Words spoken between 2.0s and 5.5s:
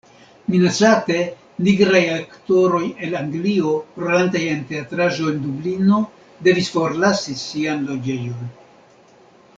aktoroj el Anglio, rolantaj en teatraĵo en